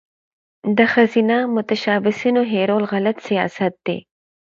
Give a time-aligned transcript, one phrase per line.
[0.77, 3.99] د ښځینه متشبثینو هیرول غلط سیاست دی.